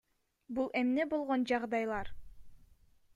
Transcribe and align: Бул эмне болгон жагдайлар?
Бул 0.59 0.69
эмне 0.81 1.05
болгон 1.11 1.45
жагдайлар? 1.53 2.13